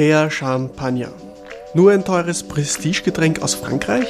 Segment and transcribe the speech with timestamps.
[0.00, 1.10] Der Champagner.
[1.74, 4.06] Nur ein teures Prestigegetränk aus Frankreich?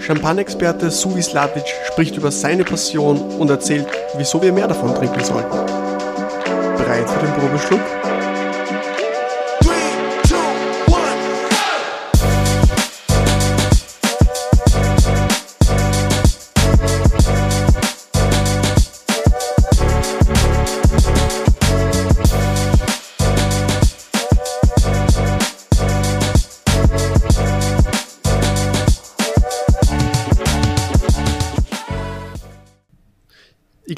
[0.00, 5.64] Champagner-Experte Suvi Slatic spricht über seine Passion und erzählt, wieso wir mehr davon trinken sollten.
[6.76, 7.99] Bereit für den Probeschluck?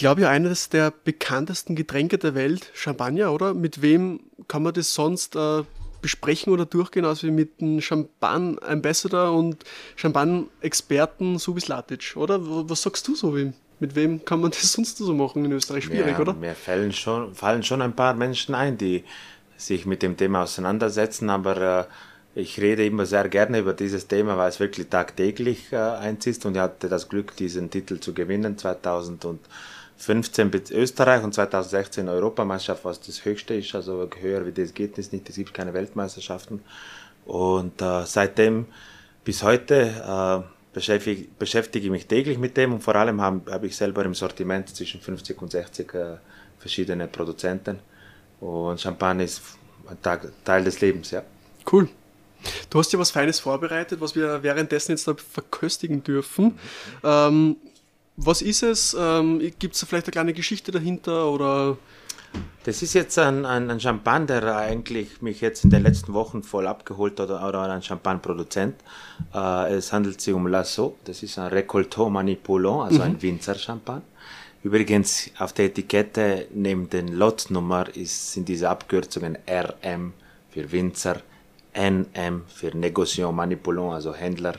[0.03, 3.55] Glaube ja, eines der bekanntesten Getränke der Welt, Champagner, oder?
[3.55, 5.63] Mit wem kann man das sonst äh,
[6.01, 12.41] besprechen oder durchgehen, als wie mit dem Champagne-Ambassador und Champagne-Experten Subis Latic, oder?
[12.69, 13.31] Was sagst du so?
[13.31, 15.85] Mit wem kann man das sonst so machen in Österreich?
[15.85, 16.33] Schwierig, ja, oder?
[16.33, 19.05] Mir fallen schon, fallen schon ein paar Menschen ein, die
[19.57, 21.85] sich mit dem Thema auseinandersetzen, aber äh,
[22.35, 26.45] ich rede immer sehr gerne über dieses Thema, weil es wirklich tagtäglich äh, eins ist
[26.45, 29.39] und ich hatte das Glück, diesen Titel zu gewinnen 2000 und
[30.03, 35.13] 15 Österreich und 2016 Europameisterschaft, was das höchste ist, also höher wie das geht es
[35.13, 36.61] nicht, es gibt keine Weltmeisterschaften.
[37.25, 38.67] Und äh, seitdem
[39.25, 43.63] bis heute äh, beschäftige, beschäftige ich mich täglich mit dem und vor allem habe hab
[43.63, 46.17] ich selber im Sortiment zwischen 50 und 60 äh,
[46.59, 47.79] verschiedene Produzenten.
[48.41, 49.41] Und Champagne ist
[49.89, 51.23] ein Tag, Teil des Lebens, ja.
[51.71, 51.89] Cool.
[52.71, 56.47] Du hast ja was Feines vorbereitet, was wir währenddessen jetzt verköstigen dürfen.
[56.47, 56.59] Mhm.
[57.05, 57.57] Ähm,
[58.17, 58.97] was ist es?
[58.99, 61.77] Ähm, Gibt es vielleicht eine kleine Geschichte dahinter oder?
[62.65, 66.43] Das ist jetzt ein, ein, ein Champagner, der eigentlich mich jetzt in den letzten Wochen
[66.43, 68.77] voll abgeholt hat, oder, ein Champagneproduzent.
[69.35, 73.05] Äh, es handelt sich um Lasso, das ist ein Recolteau Manipulant, also mhm.
[73.05, 74.03] ein Winzer-Champagner.
[74.63, 80.13] Übrigens auf der Etikette neben den Lotnummer ist, sind diese Abkürzungen RM
[80.51, 81.21] für Winzer,
[81.75, 84.55] NM für Negociant Manipulant, also Händler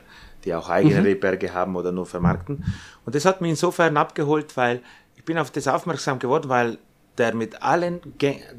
[0.45, 1.05] die auch eigene mhm.
[1.05, 2.63] Rebberge haben oder nur vermarkten.
[3.05, 4.81] Und das hat mich insofern abgeholt, weil
[5.15, 6.77] ich bin auf das aufmerksam geworden, weil
[7.17, 8.01] der mit allen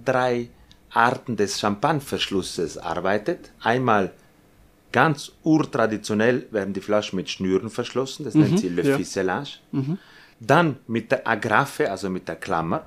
[0.04, 0.48] drei
[0.90, 3.50] Arten des Champagneverschlusses arbeitet.
[3.60, 4.12] Einmal
[4.92, 8.96] ganz urtraditionell werden die Flaschen mit Schnüren verschlossen, das mhm, nennt sie Le ja.
[8.96, 9.58] Ficelage.
[9.72, 9.98] Mhm.
[10.40, 12.86] Dann mit der Agrafe, also mit der Klammer.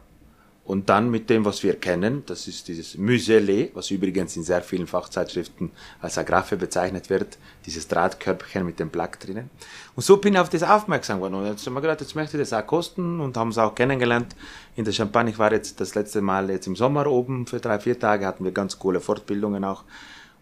[0.67, 4.61] Und dann mit dem, was wir kennen, das ist dieses Muselet, was übrigens in sehr
[4.61, 9.50] vielen Fachzeitschriften als Agraffe bezeichnet wird, dieses Drahtkörbchen mit dem Plack drinnen.
[9.95, 11.35] Und so bin ich auf das aufmerksam geworden.
[11.35, 13.75] Und jetzt haben wir gedacht, jetzt möchte ich das auch kosten und haben es auch
[13.75, 14.35] kennengelernt
[14.75, 15.31] in der Champagne.
[15.31, 18.44] Ich war jetzt das letzte Mal jetzt im Sommer oben für drei, vier Tage, hatten
[18.44, 19.85] wir ganz coole Fortbildungen auch.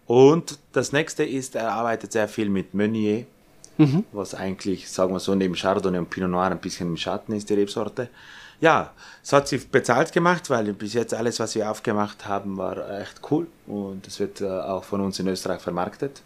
[0.06, 3.26] Und das nächste ist, er arbeitet sehr viel mit Meunier,
[3.78, 4.02] mhm.
[4.10, 7.48] was eigentlich, sagen wir so, neben Chardonnay und Pinot Noir ein bisschen im Schatten ist,
[7.48, 8.08] die Rebsorte
[8.60, 13.00] ja, es hat sich bezahlt gemacht, weil bis jetzt alles, was wir aufgemacht haben, war
[13.00, 16.22] echt cool und es wird äh, auch von uns in Österreich vermarktet.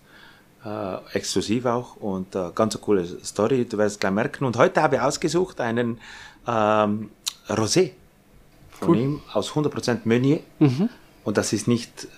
[0.65, 4.45] Äh, exklusiv auch und äh, ganz eine coole Story, du wirst es gleich merken.
[4.45, 5.99] Und heute habe ich ausgesucht einen
[6.47, 7.09] ähm,
[7.49, 7.93] Rosé
[8.71, 8.99] von cool.
[8.99, 10.91] ihm aus 100% Meunier mhm.
[11.25, 12.09] und das ist nicht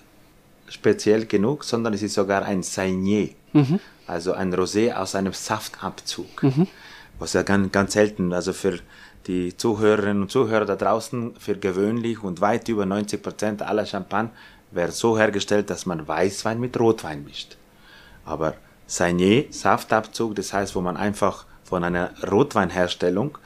[0.67, 3.79] speziell genug, sondern es ist sogar ein Saigné, mhm.
[4.07, 6.67] also ein Rosé aus einem Saftabzug, mhm.
[7.19, 8.79] was ja ganz, ganz selten, also für
[9.27, 14.31] die Zuhörerinnen und Zuhörer da draußen für gewöhnlich und weit über 90 Prozent aller Champagne
[14.71, 17.57] wird so hergestellt, dass man Weißwein mit Rotwein mischt.
[18.25, 18.55] Aber
[18.87, 23.37] Sagné, Saftabzug, das heißt, wo man einfach von einer Rotweinherstellung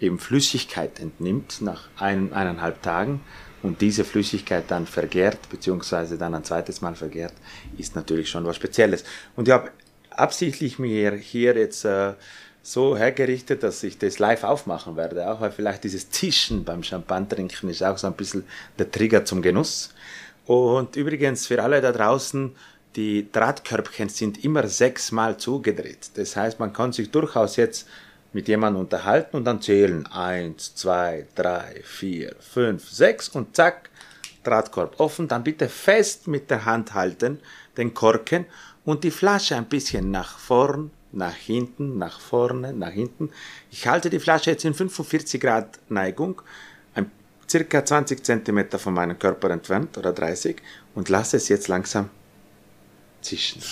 [0.00, 3.20] eben Flüssigkeit entnimmt nach ein, eineinhalb Tagen
[3.62, 7.34] und diese Flüssigkeit dann vergärt, beziehungsweise dann ein zweites Mal vergärt,
[7.78, 9.04] ist natürlich schon was Spezielles.
[9.36, 9.70] Und ich habe
[10.10, 12.14] absichtlich mir hier jetzt äh,
[12.62, 15.28] so hergerichtet, dass ich das live aufmachen werde.
[15.28, 18.44] Auch weil vielleicht dieses Tischen beim Champagner trinken ist auch so ein bisschen
[18.78, 19.92] der Trigger zum Genuss.
[20.46, 22.54] Und übrigens für alle da draußen,
[22.96, 26.10] die Drahtkörbchen sind immer sechsmal zugedreht.
[26.14, 27.88] Das heißt, man kann sich durchaus jetzt
[28.32, 30.06] mit jemandem unterhalten und dann zählen.
[30.06, 33.90] Eins, zwei, drei, vier, fünf, sechs und zack,
[34.44, 35.28] Drahtkorb offen.
[35.28, 37.40] Dann bitte fest mit der Hand halten,
[37.76, 38.46] den Korken
[38.84, 43.30] und die Flasche ein bisschen nach vorn nach hinten, nach vorne, nach hinten.
[43.70, 46.42] Ich halte die Flasche jetzt in 45 Grad Neigung,
[46.94, 47.10] ein,
[47.48, 50.56] circa 20 Zentimeter von meinem Körper entfernt oder 30
[50.94, 52.08] und lasse es jetzt langsam
[53.20, 53.62] zischen.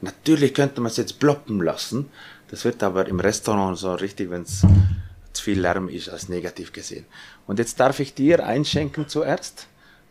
[0.00, 2.10] Natürlich könnte man es jetzt ploppen lassen,
[2.50, 4.64] das wird aber im Restaurant so richtig, wenn es
[5.32, 7.04] zu viel Lärm ist, als negativ gesehen.
[7.46, 9.66] Und jetzt darf ich dir einschenken zuerst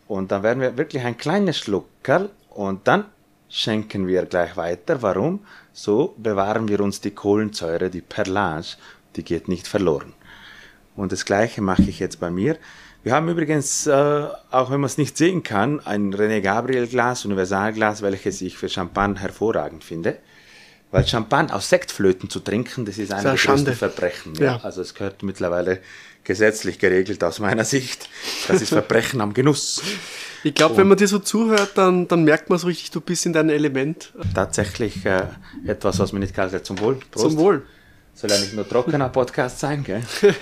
[0.06, 3.06] und dann werden wir wirklich ein kleines Schluckerl und dann
[3.48, 5.02] schenken wir gleich weiter.
[5.02, 5.40] Warum?
[5.72, 8.76] So bewahren wir uns die Kohlensäure, die Perlage,
[9.16, 10.12] die geht nicht verloren.
[10.96, 12.58] Und das gleiche mache ich jetzt bei mir.
[13.04, 17.24] Wir haben übrigens, äh, auch wenn man es nicht sehen kann, ein René Gabriel Glas,
[17.24, 20.18] Universalglas, welches ich für Champagne hervorragend finde.
[20.90, 24.34] Weil Champagne aus Sektflöten zu trinken, das ist ein der größten Verbrechen.
[24.36, 24.44] Ja.
[24.44, 24.60] ja.
[24.62, 25.80] Also es gehört mittlerweile
[26.24, 28.08] gesetzlich geregelt aus meiner Sicht.
[28.48, 29.82] Das ist Verbrechen am Genuss.
[30.44, 33.26] Ich glaube, wenn man dir so zuhört, dann, dann merkt man so richtig, du bist
[33.26, 34.12] in deinem Element.
[34.34, 35.24] Tatsächlich äh,
[35.66, 36.64] etwas, was mir nicht kalt hat.
[36.64, 36.96] Zum Wohl.
[37.10, 37.24] Prost.
[37.24, 37.62] Zum Wohl.
[38.14, 40.02] Soll ja nicht nur trockener Podcast sein, gell?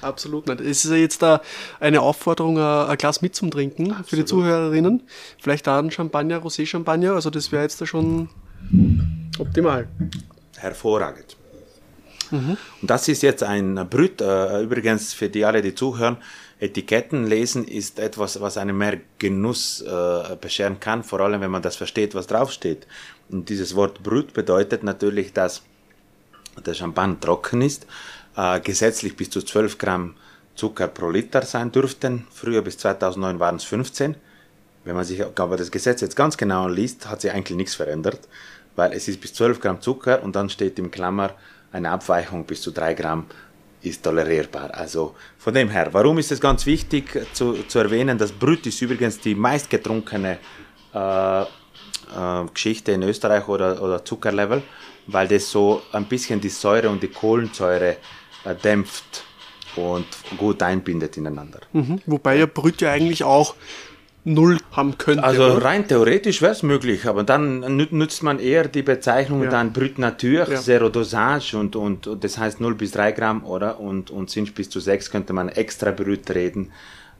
[0.00, 0.60] Absolut nicht.
[0.60, 1.42] Es ist ja jetzt da
[1.78, 5.02] eine Aufforderung, ein Glas mitzutrinken für die Zuhörerinnen.
[5.38, 7.12] Vielleicht da ein Champagner, Rosé-Champagner.
[7.12, 8.30] Also das wäre jetzt da schon
[9.40, 9.88] optimal.
[10.56, 11.36] Hervorragend.
[12.30, 12.56] Mhm.
[12.80, 14.20] Und das ist jetzt ein Brüt.
[14.20, 16.18] Äh, übrigens für die alle, die zuhören,
[16.60, 21.62] Etiketten lesen ist etwas, was einem mehr Genuss äh, bescheren kann, vor allem wenn man
[21.62, 22.86] das versteht, was draufsteht.
[23.30, 25.62] Und dieses Wort Brüt bedeutet natürlich, dass
[26.66, 27.86] der Champagner trocken ist,
[28.36, 30.14] äh, gesetzlich bis zu 12 Gramm
[30.54, 32.26] Zucker pro Liter sein dürften.
[32.30, 34.16] Früher bis 2009 waren es 15.
[34.84, 38.20] Wenn man sich aber das Gesetz jetzt ganz genau liest, hat sich eigentlich nichts verändert,
[38.80, 41.34] weil es ist bis 12 Gramm Zucker und dann steht im Klammer
[41.70, 43.26] eine Abweichung bis zu 3 Gramm
[43.82, 44.74] ist tolerierbar.
[44.74, 48.82] Also von dem her, warum ist es ganz wichtig zu, zu erwähnen, dass Brüt ist
[48.82, 50.38] übrigens die meistgetrunkene
[50.94, 51.46] äh, äh,
[52.52, 54.62] Geschichte in Österreich oder, oder Zuckerlevel
[55.12, 57.96] weil das so ein bisschen die Säure und die Kohlensäure
[58.44, 59.24] äh, dämpft
[59.76, 60.06] und
[60.36, 61.60] gut einbindet ineinander.
[61.72, 62.00] Mhm.
[62.06, 63.54] Wobei ja Brüt ja eigentlich auch
[64.24, 65.24] null haben könnte.
[65.24, 65.64] Also oder?
[65.64, 69.50] rein theoretisch wäre es möglich, aber dann nützt man eher die Bezeichnung ja.
[69.50, 70.60] dann Brüt Nature, ja.
[70.60, 73.80] Zero Dosage und, und, und, das heißt 0 bis 3 Gramm, oder?
[73.80, 76.70] Und, und sind bis zu 6 könnte man extra Brüt reden.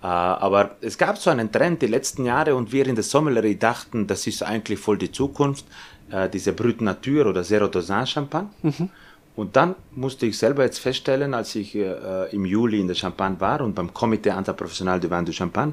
[0.03, 3.57] Uh, aber es gab so einen Trend die letzten Jahre und wir in der Sommelerie
[3.57, 5.67] dachten, das ist eigentlich voll die Zukunft
[6.11, 8.49] äh, diese Brut Nature oder Zero Dosage Champagne.
[8.63, 8.89] Mhm.
[9.37, 13.41] Und dann musste ich selber jetzt feststellen, als ich äh, im Juli in der Champagne
[13.41, 15.73] war und beim Comité Interprofessional du Vin du Champagne,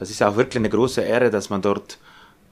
[0.00, 1.98] das ist auch wirklich eine große Ehre, dass man dort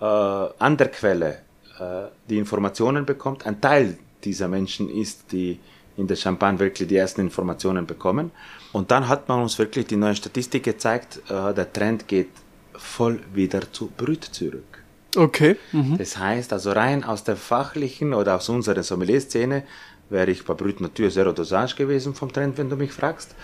[0.00, 1.38] äh, an der Quelle
[1.80, 3.46] äh, die Informationen bekommt.
[3.46, 5.58] Ein Teil dieser Menschen ist, die
[5.96, 8.30] in der Champagne wirklich die ersten Informationen bekommen.
[8.72, 12.28] Und dann hat man uns wirklich die neue Statistik gezeigt, äh, der Trend geht
[12.74, 14.84] voll wieder zu Brüt zurück.
[15.16, 15.56] Okay.
[15.72, 15.96] Mhm.
[15.96, 19.64] Das heißt, also rein aus der fachlichen oder aus unserer Sommelier-Szene
[20.10, 23.34] wäre ich bei Brut Natur Zero Dosage gewesen vom Trend, wenn du mich fragst.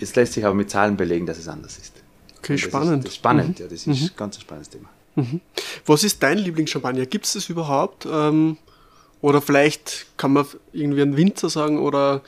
[0.00, 2.01] es lässt sich aber mit Zahlen belegen, dass es anders ist.
[2.42, 2.98] Okay, spannend.
[2.98, 3.64] Ist, das ist spannend, mhm.
[3.64, 3.94] ja, das ist mhm.
[3.94, 4.88] ein ganz spannendes Thema.
[5.14, 5.40] Mhm.
[5.86, 7.06] Was ist dein Lieblingschampagner?
[7.06, 8.06] Gibt es das überhaupt?
[8.10, 8.56] Ähm,
[9.20, 12.22] oder vielleicht kann man irgendwie einen Winzer sagen oder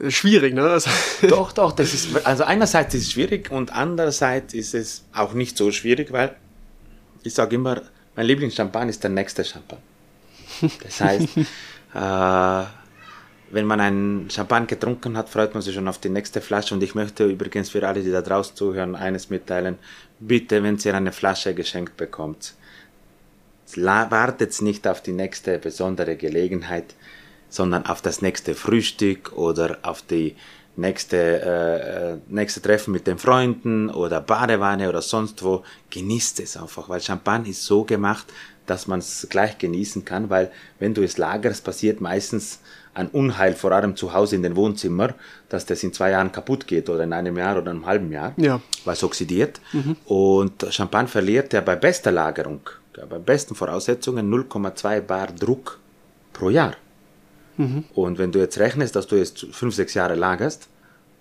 [0.00, 0.62] äh, schwierig, ne?
[0.62, 0.90] Also
[1.28, 5.56] doch, doch, das ist, also einerseits ist es schwierig und andererseits ist es auch nicht
[5.56, 6.36] so schwierig, weil
[7.22, 7.80] ich sage immer,
[8.14, 9.82] mein Lieblingschampagner ist der nächste Champagner.
[10.82, 11.28] Das heißt,
[11.94, 12.64] äh,
[13.52, 16.74] wenn man einen Champagner getrunken hat, freut man sich schon auf die nächste Flasche.
[16.74, 19.78] Und ich möchte übrigens für alle, die da draußen zuhören, eines mitteilen.
[20.18, 22.54] Bitte, wenn ihr eine Flasche geschenkt bekommt,
[23.76, 26.94] wartet nicht auf die nächste besondere Gelegenheit,
[27.50, 30.34] sondern auf das nächste Frühstück oder auf die
[30.76, 36.56] nächste, äh, äh, nächste Treffen mit den Freunden oder Badewanne oder sonst wo, genießt es
[36.56, 38.26] einfach, weil Champagner ist so gemacht,
[38.64, 42.60] dass man es gleich genießen kann, weil wenn du es lagerst, passiert meistens
[42.94, 45.14] ein Unheil, vor allem zu Hause in den Wohnzimmer,
[45.48, 48.34] dass das in zwei Jahren kaputt geht oder in einem Jahr oder einem halben Jahr,
[48.36, 48.60] ja.
[48.84, 49.60] weil es oxidiert.
[49.72, 49.96] Mhm.
[50.04, 52.60] Und Champagner verliert ja bei bester Lagerung,
[52.96, 55.78] ja, bei besten Voraussetzungen 0,2 Bar Druck
[56.32, 56.74] pro Jahr.
[57.56, 57.84] Mhm.
[57.94, 60.68] Und wenn du jetzt rechnest, dass du jetzt fünf, sechs Jahre lagerst,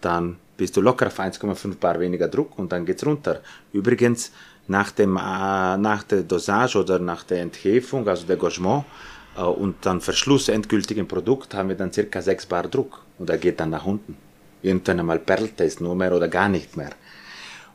[0.02, 3.40] dann bist du locker auf 1,5 Bar weniger Druck und dann geht's runter.
[3.72, 4.32] Übrigens,
[4.68, 9.76] nach, dem, äh, nach der Dosage oder nach der Enthefung, also der Gauchement äh, und
[9.82, 13.70] dann Verschluss endgültigen Produkt, haben wir dann circa 6 Bar Druck und er geht dann
[13.70, 14.18] nach unten.
[14.62, 16.92] Irgendwann einmal perlt es nur mehr oder gar nicht mehr.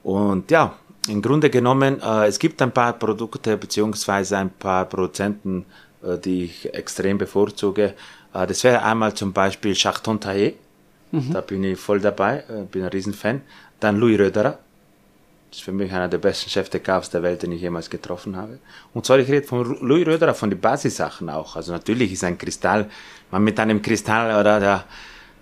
[0.02, 0.75] Und ja,
[1.08, 5.64] im Grunde genommen, äh, es gibt ein paar Produkte beziehungsweise ein paar Produzenten,
[6.02, 7.94] äh, die ich extrem bevorzuge.
[8.34, 10.54] Äh, das wäre einmal zum Beispiel Chachton Taillé.
[11.12, 11.32] Mhm.
[11.32, 13.42] Da bin ich voll dabei, äh, bin ein Riesenfan.
[13.80, 14.58] Dann Louis Röderer.
[15.50, 17.88] Das ist für mich einer der besten Chefs de Caves der Welt, den ich jemals
[17.88, 18.58] getroffen habe.
[18.92, 21.56] Und zwar, ich rede von Louis Röderer, von den Basissachen auch.
[21.56, 22.90] Also natürlich ist ein Kristall,
[23.30, 24.84] man mit einem Kristall, oder, da,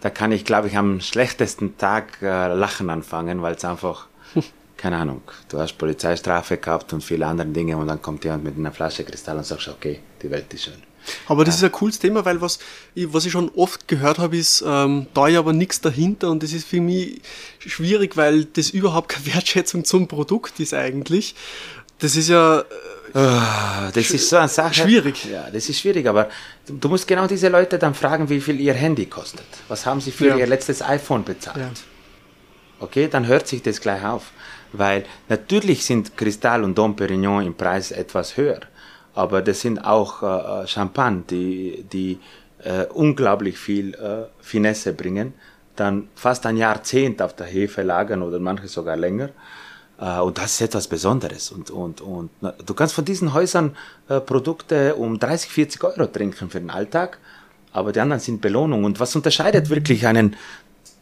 [0.00, 4.08] da kann ich, glaube ich, am schlechtesten Tag äh, lachen anfangen, weil es einfach,
[4.76, 8.56] keine Ahnung, du hast Polizeistrafe gehabt und viele andere Dinge und dann kommt jemand mit
[8.56, 10.93] einer Flasche Kristall und sagt, okay, die Welt ist schön.
[11.26, 11.58] Aber das ja.
[11.58, 12.58] ist ein cooles Thema, weil was
[12.94, 16.42] ich, was ich schon oft gehört habe, ist, ähm, da ist aber nichts dahinter und
[16.42, 17.20] das ist für mich
[17.58, 21.34] schwierig, weil das überhaupt keine Wertschätzung zum Produkt ist eigentlich.
[21.98, 22.60] Das ist ja.
[23.14, 24.74] Äh, ah, das ist so eine Sache.
[24.74, 25.24] Schwierig.
[25.24, 26.28] Ja, das ist schwierig, aber
[26.66, 29.46] du musst genau diese Leute dann fragen, wie viel ihr Handy kostet.
[29.68, 30.36] Was haben sie für ja.
[30.36, 31.56] ihr letztes iPhone bezahlt?
[31.58, 31.70] Ja.
[32.80, 34.32] okay, dann hört sich das gleich auf.
[34.72, 38.60] Weil natürlich sind Kristall und Dom Perignon im Preis etwas höher.
[39.14, 42.18] Aber das sind auch äh, Champagne, die, die
[42.64, 45.34] äh, unglaublich viel äh, Finesse bringen,
[45.76, 49.30] dann fast ein Jahrzehnt auf der Hefe lagern oder manche sogar länger.
[50.00, 51.50] Äh, und das ist etwas Besonderes.
[51.50, 52.30] Und, und, und
[52.64, 53.76] du kannst von diesen Häusern
[54.08, 57.18] äh, Produkte um 30, 40 Euro trinken für den Alltag,
[57.72, 58.84] aber die anderen sind Belohnung.
[58.84, 60.36] Und was unterscheidet wirklich einen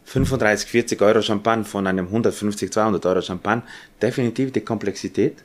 [0.05, 3.63] 35, 40 Euro Champagne von einem 150, 200 Euro Champagne?
[4.01, 5.43] Definitiv die Komplexität.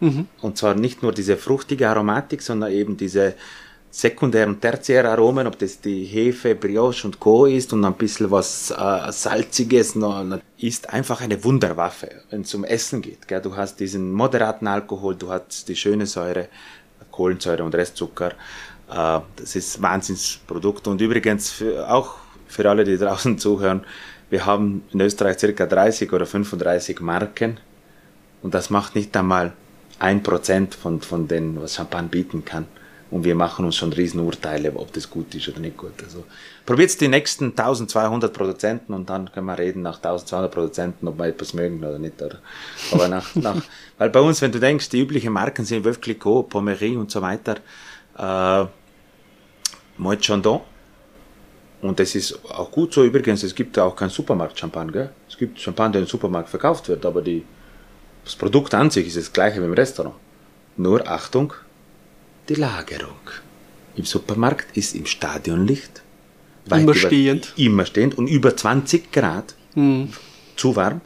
[0.00, 0.26] Mhm.
[0.40, 3.34] Und zwar nicht nur diese fruchtige Aromatik, sondern eben diese
[3.90, 7.46] Sekundär- und Tertiäraromen, ob das die Hefe, Brioche und Co.
[7.46, 9.96] ist und ein bisschen was äh, Salziges
[10.58, 13.26] ist einfach eine Wunderwaffe, wenn es um Essen geht.
[13.26, 13.42] Gell?
[13.42, 16.48] Du hast diesen moderaten Alkohol, du hast die schöne Säure,
[17.10, 18.32] Kohlensäure und Restzucker.
[18.88, 20.86] Äh, das ist Wahnsinnsprodukt.
[20.86, 22.14] Und übrigens für, auch
[22.46, 23.84] für alle, die draußen zuhören,
[24.30, 27.58] wir haben in Österreich circa 30 oder 35 Marken
[28.42, 29.52] und das macht nicht einmal
[30.00, 32.66] ein Prozent von, von dem, was Champagne bieten kann
[33.10, 36.02] und wir machen uns schon Riesenurteile, ob das gut ist oder nicht gut.
[36.02, 36.24] Also
[36.64, 41.26] probiert die nächsten 1200 Produzenten und dann können wir reden nach 1200 Produzenten, ob wir
[41.26, 42.22] etwas mögen oder nicht.
[42.22, 42.38] Oder.
[42.92, 43.62] Aber nach, nach,
[43.98, 47.20] weil bei uns, wenn du denkst, die üblichen Marken sind Veuve Clicquot, Pommery und so
[47.20, 47.56] weiter,
[48.16, 48.66] äh,
[49.98, 50.60] Moet Chandon.
[51.82, 53.04] Und das ist auch gut so.
[53.04, 54.92] Übrigens, es gibt auch keinen Supermarkt-Champagne.
[54.92, 55.10] Gell?
[55.28, 57.42] Es gibt Champagne, der im Supermarkt verkauft wird, aber die,
[58.24, 60.16] das Produkt an sich ist das gleiche wie im Restaurant.
[60.76, 61.52] Nur Achtung,
[62.48, 63.30] die Lagerung.
[63.96, 66.02] Im Supermarkt ist im Stadionlicht
[66.70, 67.52] immer stehend.
[67.56, 70.12] immer stehend und über 20 Grad mhm.
[70.56, 71.00] zu warm.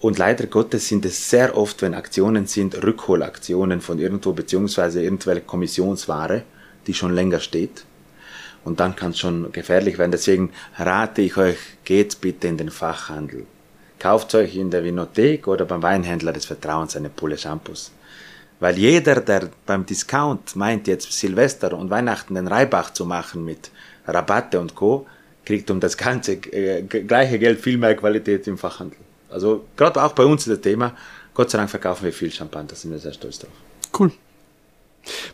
[0.00, 5.40] Und leider Gottes sind es sehr oft, wenn Aktionen sind, Rückholaktionen von irgendwo, beziehungsweise irgendwelche
[5.42, 6.42] Kommissionsware,
[6.86, 7.84] die schon länger steht.
[8.64, 10.10] Und dann kann es schon gefährlich werden.
[10.10, 13.46] Deswegen rate ich euch, geht bitte in den Fachhandel.
[13.98, 17.92] Kauft euch in der Vinothek oder beim Weinhändler des Vertrauens eine Pulle Shampoos.
[18.60, 23.70] Weil jeder, der beim Discount meint, jetzt Silvester und Weihnachten den Reibach zu machen mit
[24.06, 25.06] Rabatte und Co.,
[25.44, 28.98] kriegt um das ganze äh, gleiche Geld viel mehr Qualität im Fachhandel.
[29.30, 30.96] Also gerade auch bei uns ist das Thema.
[31.34, 33.50] Gott sei Dank verkaufen wir viel Champagner, da sind wir sehr stolz drauf.
[33.96, 34.10] Cool.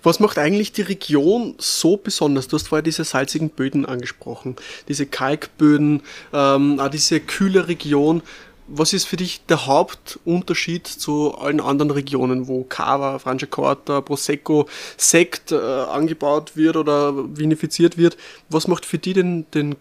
[0.02, 2.48] Was macht eigentlich die Region so besonders?
[2.48, 4.56] Du hast vorher diese salzigen Böden angesprochen,
[4.88, 6.02] diese Kalkböden,
[6.32, 8.22] ähm, auch diese kühle Region
[8.66, 15.52] was ist für dich der Hauptunterschied zu allen anderen Regionen, wo Cava, Franciacorta, Prosecco, Sekt
[15.52, 18.16] äh, angebaut wird oder vinifiziert wird?
[18.48, 19.76] Was macht für dich den, den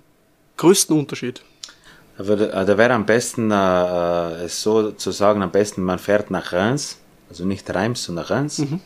[0.57, 1.41] größten Unterschied?
[2.17, 5.99] Da, würde, äh, da wäre am besten, äh, es so zu sagen, am besten man
[5.99, 6.97] fährt nach Reims,
[7.29, 8.59] also nicht Reims, sondern Reims.
[8.59, 8.81] Mhm.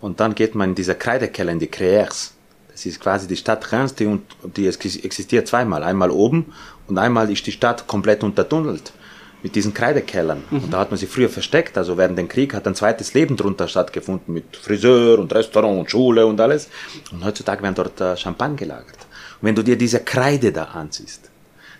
[0.00, 2.32] Und dann geht man in dieser Kreidekeller, in die Creers.
[2.70, 4.18] Das ist quasi die Stadt Reims, die,
[4.56, 5.82] die existiert zweimal.
[5.82, 6.54] Einmal oben
[6.86, 8.92] und einmal ist die Stadt komplett untertunnelt
[9.42, 10.42] mit diesen Kreidekellern.
[10.50, 10.64] Mhm.
[10.64, 11.76] Und da hat man sich früher versteckt.
[11.78, 15.90] Also während dem Krieg hat ein zweites Leben drunter stattgefunden mit Friseur und Restaurant und
[15.90, 16.68] Schule und alles.
[17.12, 18.98] Und heutzutage werden dort äh, Champagne gelagert.
[19.40, 21.30] Und wenn du dir diese Kreide da ansiehst,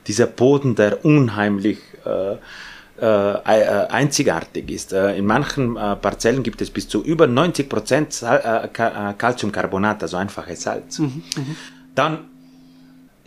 [0.06, 2.36] dieser Boden, der unheimlich äh,
[3.00, 4.92] äh, äh einzigartig ist.
[4.92, 8.24] Äh, in manchen äh, Parzellen gibt es bis zu über 90 Prozent
[9.18, 10.98] Calciumcarbonat, also einfaches Salz.
[10.98, 11.56] Mhm, mhm.
[11.94, 12.29] Dann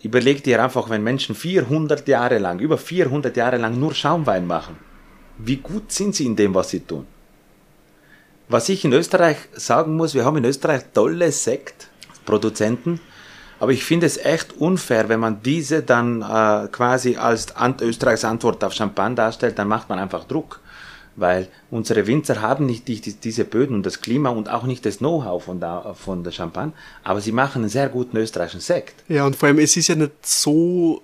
[0.03, 4.75] Überleg dir einfach, wenn Menschen 400 Jahre lang, über 400 Jahre lang nur Schaumwein machen,
[5.37, 7.07] wie gut sind sie in dem, was sie tun?
[8.49, 12.99] Was ich in Österreich sagen muss, wir haben in Österreich tolle Sektproduzenten,
[13.61, 18.61] aber ich finde es echt unfair, wenn man diese dann äh, quasi als Österreichs Antwort
[18.61, 20.59] auf Champagne darstellt, dann macht man einfach Druck
[21.15, 24.85] weil unsere Winzer haben nicht die, die, diese Böden und das Klima und auch nicht
[24.85, 28.95] das Know-how von, der, von der Champagne, aber sie machen einen sehr guten österreichischen Sekt.
[29.07, 31.01] Ja, und vor allem, es ist ja nicht so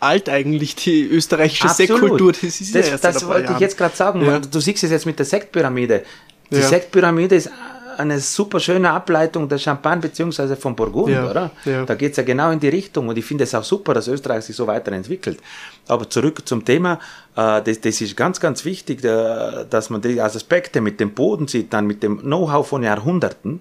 [0.00, 2.00] alt eigentlich, die österreichische Absolut.
[2.00, 2.32] Sektkultur.
[2.32, 4.24] Das, ist das, ja das wollte ich jetzt gerade sagen.
[4.24, 4.40] Ja.
[4.40, 6.02] Du siehst es jetzt mit der Sektpyramide.
[6.50, 6.68] Die ja.
[6.68, 7.50] Sektpyramide ist
[7.98, 11.50] eine super schöne Ableitung der Champagne beziehungsweise von Burgund, ja, oder?
[11.64, 11.84] Ja.
[11.84, 14.44] Da geht's ja genau in die Richtung und ich finde es auch super, dass Österreich
[14.44, 15.38] sich so weiterentwickelt.
[15.88, 16.98] Aber zurück zum Thema,
[17.36, 21.48] äh, das, das ist ganz, ganz wichtig, äh, dass man die Aspekte mit dem Boden
[21.48, 23.60] sieht, dann mit dem Know-how von Jahrhunderten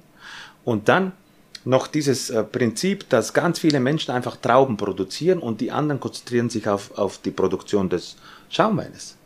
[0.64, 1.14] und dann
[1.64, 6.50] noch dieses äh, Prinzip, dass ganz viele Menschen einfach Trauben produzieren und die anderen konzentrieren
[6.50, 8.18] sich auf, auf die Produktion des
[8.50, 9.18] Schaumweines.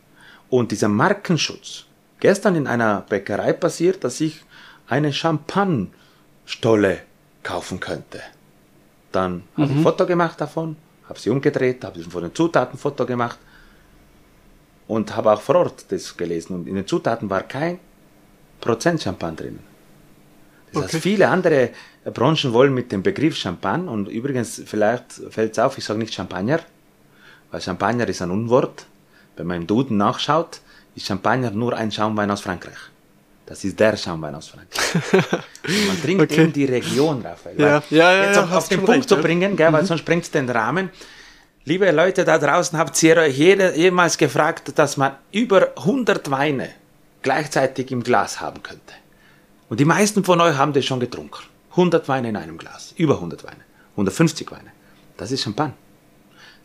[0.49, 1.85] Und dieser Markenschutz,
[2.19, 4.41] gestern in einer Bäckerei passiert, dass ich
[4.87, 7.01] eine Champagnestolle
[7.43, 8.21] kaufen könnte.
[9.11, 9.61] Dann mhm.
[9.61, 10.75] habe ich ein Foto gemacht davon,
[11.07, 13.39] habe sie umgedreht, habe von den Zutaten ein Foto gemacht
[14.87, 16.55] und habe auch vor Ort das gelesen.
[16.55, 17.79] Und in den Zutaten war kein
[18.61, 19.59] Prozent Champagne drin.
[20.73, 20.93] Das okay.
[20.93, 21.69] heißt, viele andere
[22.03, 26.13] Branchen wollen mit dem Begriff Champagne, und übrigens, vielleicht fällt es auf, ich sage nicht
[26.13, 26.59] Champagner,
[27.51, 28.85] weil Champagner ist ein Unwort,
[29.35, 30.61] Wenn man im Duden nachschaut,
[30.95, 32.77] ist Champagner nur ein Schaumwein aus Frankreich.
[33.45, 35.11] Das ist der Schaumwein aus Frankreich.
[35.87, 36.43] Man trinkt okay.
[36.45, 37.59] in die Region, Raphael.
[37.59, 39.87] Ja, ja, ja, Jetzt ja, auf, auf den Punkt recht, zu bringen, gell, weil mhm.
[39.87, 40.89] sonst springt es den Rahmen.
[41.63, 46.69] Liebe Leute da draußen, habt ihr euch jemals gefragt, dass man über 100 Weine
[47.21, 48.93] gleichzeitig im Glas haben könnte?
[49.69, 51.43] Und die meisten von euch haben das schon getrunken.
[51.71, 52.93] 100 Weine in einem Glas.
[52.97, 53.61] Über 100 Weine.
[53.91, 54.71] 150 Weine.
[55.17, 55.73] Das ist Champagner.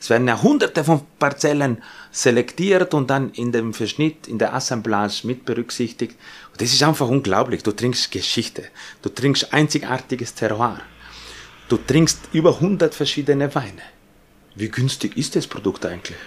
[0.01, 5.21] Es werden ja hunderte von Parzellen selektiert und dann in dem Verschnitt, in der Assemblage
[5.25, 6.19] mit berücksichtigt.
[6.61, 7.63] Das ist einfach unglaublich.
[7.63, 8.65] Du trinkst Geschichte.
[9.01, 10.83] Du trinkst einzigartiges Terroir.
[11.71, 13.81] Du trinkst über 100 verschiedene Weine.
[14.55, 16.19] Wie günstig ist das Produkt eigentlich?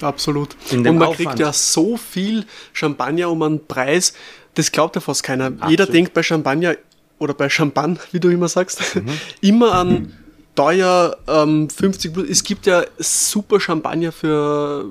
[0.00, 0.56] Absolut.
[0.72, 1.16] Und man Aufwand.
[1.16, 4.14] kriegt ja so viel Champagner um einen Preis,
[4.54, 5.46] das glaubt ja fast keiner.
[5.46, 5.70] Absolut.
[5.70, 6.74] Jeder denkt bei Champagner
[7.20, 9.08] oder bei Champagne, wie du immer sagst, mhm.
[9.40, 10.14] immer an
[10.56, 12.28] teuer ähm, 50 plus.
[12.28, 14.86] Es gibt ja super Champagner für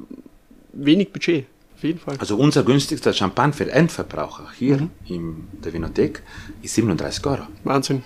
[0.72, 1.48] wenig Budget.
[1.84, 2.16] Auf jeden Fall.
[2.18, 4.90] Also unser günstigster Champagner für Endverbraucher hier mhm.
[5.06, 6.24] in der Winothek
[6.62, 7.42] ist 37 Euro.
[7.66, 8.04] Wahnsinn.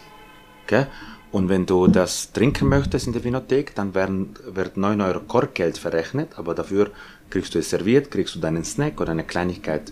[0.64, 0.88] Okay?
[1.32, 5.78] Und wenn du das trinken möchtest in der Winothek, dann werden, wird 9 Euro Korkgeld
[5.78, 6.90] verrechnet, aber dafür
[7.30, 9.92] kriegst du es serviert, kriegst du deinen Snack oder eine Kleinigkeit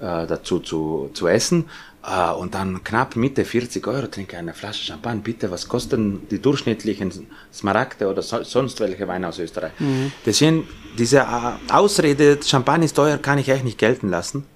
[0.00, 1.66] äh, dazu zu, zu essen
[2.02, 5.20] Uh, und dann knapp Mitte 40 Euro trinke eine Flasche Champagner.
[5.20, 9.72] Bitte, was kosten die durchschnittlichen Smaragde oder so, sonst welche Weine aus Österreich?
[9.78, 10.10] Mhm.
[10.24, 10.66] Deswegen,
[10.96, 14.46] diese uh, Ausrede, Champagner ist teuer, kann ich echt nicht gelten lassen,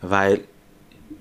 [0.00, 0.40] weil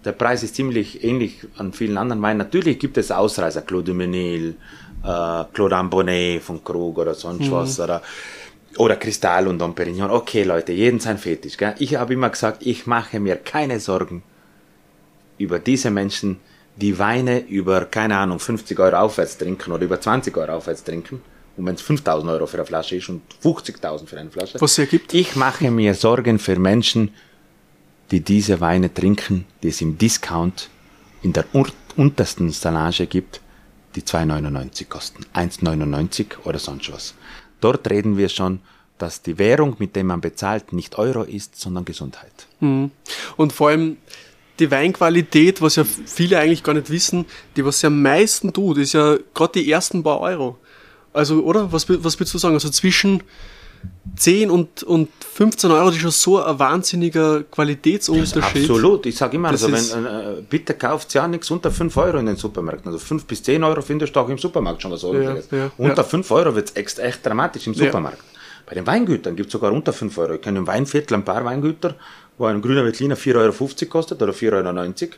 [0.05, 2.37] der Preis ist ziemlich ähnlich an vielen anderen Weinen.
[2.37, 4.55] Natürlich gibt es Ausreißer, Claude de Menil,
[5.03, 7.51] uh, Claude Ambonnet von Krug oder sonst mhm.
[7.51, 8.01] was, oder,
[8.77, 10.09] oder Kristall und Dom Perignon.
[10.09, 11.57] Okay, Leute, jeden sein Fetisch.
[11.57, 11.75] Gell?
[11.79, 14.23] Ich habe immer gesagt, ich mache mir keine Sorgen
[15.37, 16.39] über diese Menschen,
[16.75, 21.21] die Weine über, keine Ahnung, 50 Euro aufwärts trinken oder über 20 Euro aufwärts trinken.
[21.57, 24.59] Und wenn es 5000 Euro für eine Flasche ist und 50.000 für eine Flasche.
[24.59, 25.13] Was es ergibt?
[25.13, 27.11] Ich mache mir Sorgen für Menschen,
[28.11, 30.69] die diese Weine trinken, die es im Discount
[31.21, 31.45] in der
[31.95, 33.41] untersten Salage gibt,
[33.95, 35.25] die 2,99 kosten.
[35.33, 37.13] 1,99 oder sonst was.
[37.61, 38.59] Dort reden wir schon,
[38.97, 42.47] dass die Währung, mit der man bezahlt, nicht Euro ist, sondern Gesundheit.
[42.59, 42.91] Mhm.
[43.37, 43.97] Und vor allem,
[44.59, 48.77] die Weinqualität, was ja viele eigentlich gar nicht wissen, die was ja am meisten tut,
[48.77, 50.57] ist ja gerade die ersten paar Euro.
[51.13, 51.71] Also, oder?
[51.71, 52.55] Was, was willst du sagen?
[52.55, 53.23] Also zwischen
[54.17, 58.69] 10 und, und 15 Euro das ist schon so ein wahnsinniger Qualitätsunterschied.
[58.69, 59.05] Absolut.
[59.05, 62.35] Ich sage immer, also wenn, äh, bitte kauft ja nichts unter 5 Euro in den
[62.35, 62.91] Supermärkten.
[62.91, 65.47] Also 5 bis 10 Euro findest du auch im Supermarkt schon was ordentliches.
[65.51, 66.03] Ja, ja, unter ja.
[66.03, 68.23] 5 Euro wird es echt, echt dramatisch im Supermarkt.
[68.65, 70.33] Bei den Weingütern gibt es sogar unter 5 Euro.
[70.35, 71.95] Ich kenne im Weinviertel ein paar Weingüter,
[72.37, 75.13] wo ein grüner Veltliner 4,50 Euro kostet oder 4,90 Euro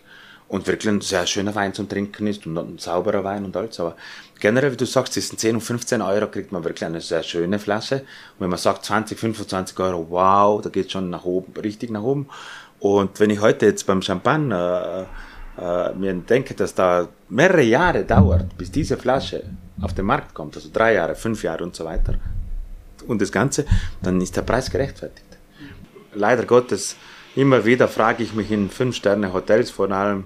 [0.49, 3.79] und wirklich ein sehr schöner Wein zum Trinken ist und ein sauberer Wein und alles.
[3.79, 3.95] Aber
[4.39, 7.59] generell, wie du sagst, zwischen 10 und 15 Euro kriegt man wirklich eine sehr schöne
[7.59, 7.95] Flasche.
[7.95, 12.03] Und wenn man sagt 20, 25 Euro, wow, da geht schon nach oben, richtig nach
[12.03, 12.27] oben.
[12.79, 15.07] Und wenn ich heute jetzt beim Champagner
[15.57, 19.43] äh, äh, mir denke, dass da mehrere Jahre dauert, bis diese Flasche
[19.81, 22.15] auf den Markt kommt, also drei Jahre, fünf Jahre und so weiter,
[23.07, 23.65] und das Ganze,
[24.01, 25.26] dann ist der Preis gerechtfertigt.
[26.17, 26.95] Leider Gottes,
[27.35, 30.23] immer wieder frage ich mich in Fünf-Sterne-Hotels vor allem,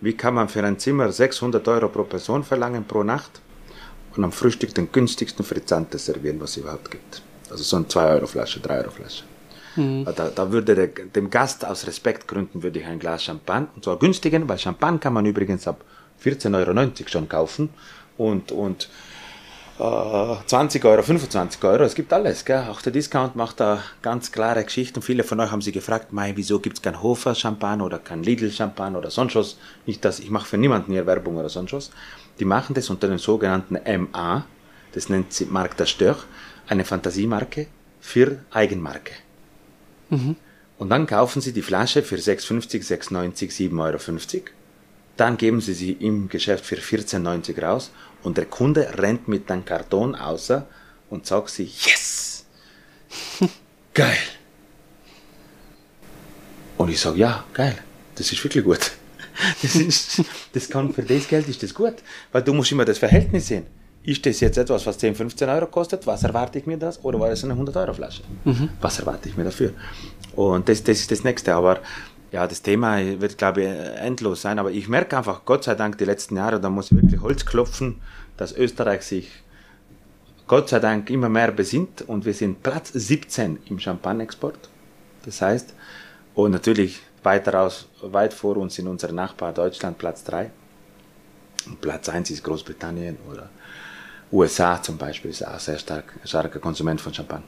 [0.00, 3.40] wie kann man für ein Zimmer 600 Euro pro Person verlangen pro Nacht
[4.14, 7.22] und am Frühstück den günstigsten Frizzante servieren, was es überhaupt gibt.
[7.50, 9.24] Also so eine 2-Euro-Flasche, 3-Euro-Flasche.
[9.76, 10.04] Mhm.
[10.04, 13.98] Da, da, würde der, dem Gast aus Respektgründen würde ich ein Glas Champagner, und zwar
[13.98, 15.84] günstigen, weil Champagner kann man übrigens ab
[16.22, 17.70] 14,90 Euro schon kaufen
[18.18, 18.90] und, und
[19.80, 22.44] 20 äh, Euro, 25 Euro, es gibt alles.
[22.44, 22.66] Gell?
[22.68, 25.00] Auch der Discount macht da ganz klare Geschichten.
[25.00, 28.22] Viele von euch haben sich gefragt, Mai, wieso gibt es kein Hofer Champagner oder kein
[28.22, 29.56] Lidl Champagner oder sonst was.
[29.86, 31.90] Nicht, dass ich mache für niemanden hier Werbung oder sonst was.
[32.40, 33.78] Die machen das unter den sogenannten
[34.12, 34.44] MA,
[34.92, 36.16] das nennt sich Marc d'Acheteur,
[36.68, 37.66] eine Fantasiemarke
[38.00, 39.12] für Eigenmarke.
[40.10, 40.36] Mhm.
[40.76, 44.44] Und dann kaufen sie die Flasche für 6,50, 6,90, 7,50 Euro.
[45.16, 47.90] Dann geben sie sie im Geschäft für 14,90 raus
[48.22, 50.66] und der Kunde rennt mit dem Karton außer
[51.08, 52.44] und sagt sich, yes!
[53.94, 54.16] geil!
[56.76, 57.76] Und ich sage, ja, geil,
[58.14, 58.92] das ist wirklich gut.
[59.62, 61.94] Das, ist, das kann für das Geld ist das gut,
[62.32, 63.66] weil du musst immer das Verhältnis sehen.
[64.02, 66.06] Ist das jetzt etwas, was 10, 15 Euro kostet?
[66.06, 67.02] Was erwarte ich mir das?
[67.04, 68.22] Oder war das eine 100 Euro Flasche?
[68.44, 68.70] Mhm.
[68.80, 69.72] Was erwarte ich mir dafür?
[70.34, 71.54] Und das, das ist das Nächste.
[71.54, 71.80] Aber
[72.32, 75.98] ja, das Thema wird, glaube ich, endlos sein, aber ich merke einfach, Gott sei Dank,
[75.98, 78.00] die letzten Jahre, da muss ich wirklich Holz klopfen,
[78.36, 79.30] dass Österreich sich
[80.46, 84.68] Gott sei Dank immer mehr besinnt und wir sind Platz 17 im Champagner-Export.
[85.24, 85.74] Das heißt,
[86.34, 87.70] und natürlich weiter
[88.02, 90.50] weit vor uns in unser Nachbar Deutschland Platz 3.
[91.66, 93.50] Und Platz 1 ist Großbritannien oder
[94.32, 97.46] USA zum Beispiel, ist auch sehr stark, starker Konsument von Champagner.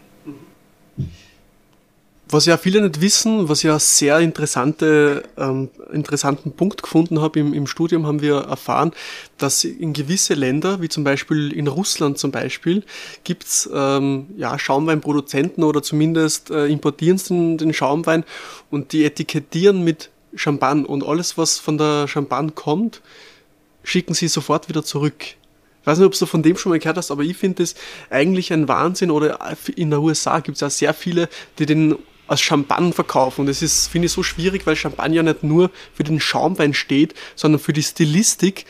[2.29, 7.53] Was ja viele nicht wissen, was ja sehr interessante, ähm, interessanten Punkt gefunden habe im,
[7.53, 8.93] im Studium, haben wir erfahren,
[9.37, 12.85] dass in gewisse Länder, wie zum Beispiel in Russland zum Beispiel,
[13.25, 18.25] gibt's ähm, ja, Schaumweinproduzenten oder zumindest äh, importieren sie den, Schaumwein
[18.71, 23.03] und die etikettieren mit Champagne und alles, was von der Champagne kommt,
[23.85, 25.23] schicken sie sofort wieder zurück.
[25.83, 27.75] Ich weiß nicht, ob du von dem schon mal gehört hast, aber ich finde das
[28.09, 29.11] eigentlich ein Wahnsinn.
[29.11, 29.39] Oder
[29.75, 31.97] in der USA gibt es ja sehr viele, die den
[32.33, 33.43] als Champagner verkaufen.
[33.43, 36.75] Und das ist, finde ich, so schwierig, weil Champagner ja nicht nur für den Schaumwein
[36.75, 38.67] steht, sondern für die Stilistik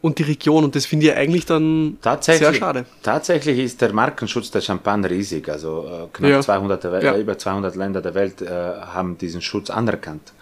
[0.00, 0.64] und die Region.
[0.64, 2.84] Und das finde ich eigentlich dann sehr schade.
[3.02, 5.48] Tatsächlich ist der Markenschutz der Champagner riesig.
[5.48, 6.40] Also äh, knapp ja.
[6.40, 7.16] 200 ja.
[7.16, 10.32] über 200 Länder der Welt äh, haben diesen Schutz anerkannt.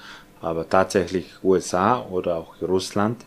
[0.41, 3.25] Aber tatsächlich USA oder auch Russland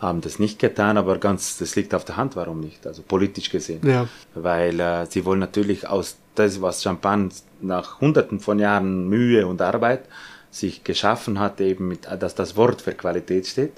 [0.00, 2.86] haben das nicht getan, aber ganz, das liegt auf der Hand, warum nicht?
[2.86, 3.80] Also politisch gesehen.
[3.88, 4.08] Ja.
[4.34, 9.60] Weil äh, sie wollen natürlich aus das, was Champagne nach hunderten von Jahren Mühe und
[9.62, 10.04] Arbeit
[10.50, 13.72] sich geschaffen hat, eben mit, dass das Wort für Qualität steht,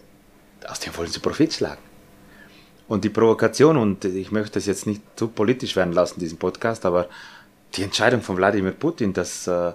[0.69, 1.83] aus dem wollen sie Profit schlagen.
[2.89, 6.85] Und die Provokation, und ich möchte das jetzt nicht zu politisch werden lassen, diesen Podcast,
[6.85, 7.09] aber
[7.75, 9.73] die Entscheidung von Wladimir Putin, dass äh,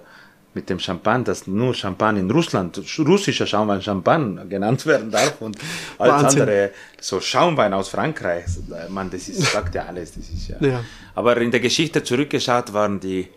[0.56, 5.56] mit dem Champagner, dass nur Champagner in Russland, russischer Schaumwein Champagner genannt werden darf und
[5.98, 6.40] alles Wahnsinn.
[6.40, 8.44] andere, so Schaumwein aus Frankreich,
[8.88, 10.56] man, das ist, sagt ja alles, das ist ja.
[10.60, 10.84] ja.
[11.14, 13.28] Aber in der Geschichte zurückgeschaut waren die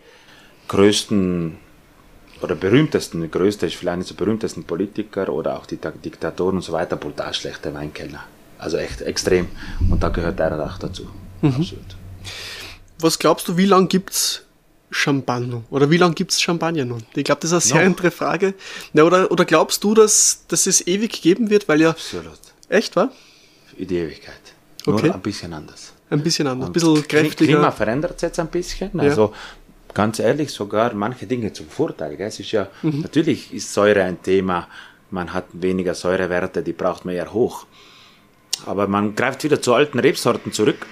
[0.70, 1.56] größten
[2.42, 6.72] oder berühmtesten, größte ist vielleicht nicht so berühmtesten Politiker oder auch die Diktatoren und so
[6.72, 8.22] weiter, brutal schlechte Weinkellner.
[8.56, 9.48] Also echt extrem.
[9.90, 11.08] Und da gehört der auch dazu.
[11.42, 11.48] Mhm.
[11.48, 11.96] Absolut.
[13.00, 14.42] Was glaubst du, wie lange gibt es
[14.90, 15.62] Champagner?
[15.70, 17.02] Oder wie lange gibt es Champagner nun?
[17.14, 17.86] Ich glaube, das ist eine sehr no.
[17.86, 18.54] andere Frage.
[18.92, 21.68] Ja, oder, oder glaubst du, dass, dass es ewig geben wird?
[21.68, 21.90] Weil ja.
[21.90, 22.38] Absolut.
[22.68, 23.10] Echt, wa?
[23.76, 24.34] Für die Ewigkeit.
[24.86, 25.06] Okay.
[25.06, 25.92] Nur ein bisschen anders.
[26.10, 27.52] Ein bisschen anders, ein bisschen kräftiger.
[27.52, 28.98] Klima verändert sich jetzt ein bisschen.
[28.98, 29.32] Also ja.
[29.94, 32.16] Ganz ehrlich, sogar manche Dinge zum Vorteil.
[32.16, 32.28] Gell?
[32.28, 33.00] Es ist ja, mhm.
[33.00, 34.68] natürlich ist Säure ein Thema.
[35.10, 37.66] Man hat weniger Säurewerte, die braucht man eher hoch.
[38.66, 40.86] Aber man greift wieder zu alten Rebsorten zurück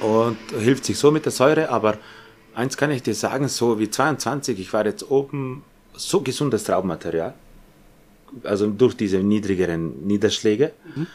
[0.00, 1.98] und hilft sich so mit der Säure, aber
[2.54, 7.34] eins kann ich dir sagen, so wie 22, ich war jetzt oben, so gesundes Traubmaterial,
[8.44, 11.06] also durch diese niedrigeren Niederschläge, mhm.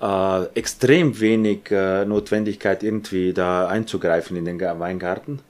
[0.00, 5.40] äh, extrem wenig äh, Notwendigkeit irgendwie da einzugreifen in den Weingarten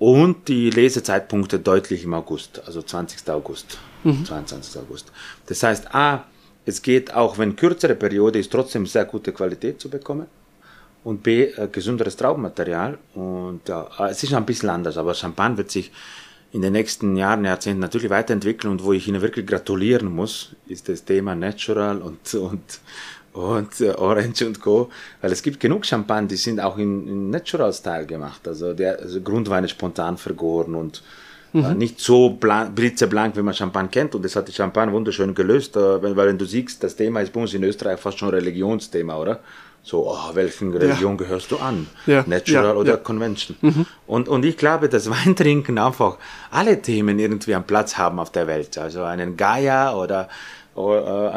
[0.00, 3.28] und die Lesezeitpunkte deutlich im August, also 20.
[3.28, 4.24] August, mhm.
[4.24, 4.80] 22.
[4.80, 5.12] August.
[5.46, 6.24] Das heißt, A,
[6.64, 10.26] es geht auch, wenn kürzere Periode ist, trotzdem sehr gute Qualität zu bekommen
[11.04, 12.96] und B, äh, gesünderes Traubenmaterial.
[13.14, 15.92] Und ja, äh, es ist ein bisschen anders, aber Champagne wird sich
[16.52, 20.88] in den nächsten Jahren, Jahrzehnten natürlich weiterentwickeln und wo ich Ihnen wirklich gratulieren muss, ist
[20.88, 22.80] das Thema Natural und, und,
[23.32, 24.90] und äh, Orange und Co.
[25.20, 28.46] Weil es gibt genug Champagne, die sind auch in, in Natural Style gemacht.
[28.46, 31.02] Also der also Grundwein ist spontan vergoren und
[31.52, 31.64] mhm.
[31.64, 34.14] äh, nicht so blitzeblank, wie man Champagne kennt.
[34.14, 37.20] Und das hat die Champagne wunderschön gelöst, äh, weil, weil wenn du siehst, das Thema
[37.20, 39.40] ist bei uns in Österreich fast schon Religionsthema, oder?
[39.82, 41.24] So, oh, welchen Religion ja.
[41.24, 41.86] gehörst du an?
[42.06, 42.22] Ja.
[42.26, 42.74] Natural ja.
[42.74, 43.56] oder Convention?
[43.62, 43.86] Mhm.
[44.06, 46.18] Und, und ich glaube, dass Weintrinken einfach
[46.50, 48.76] alle Themen irgendwie einen Platz haben auf der Welt.
[48.76, 50.28] Also einen Gaia oder,
[50.69, 50.69] äh,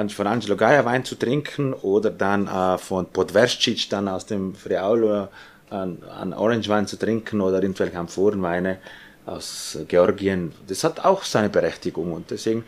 [0.10, 5.29] von Angelo Gaia Wein zu trinken oder dann äh, von Podverscic dann aus dem Friaul
[5.69, 8.77] äh, an, Orange Wein zu trinken oder irgendwelche Amphorenweine
[9.25, 10.51] aus Georgien.
[10.67, 12.63] Das hat auch seine Berechtigung und deswegen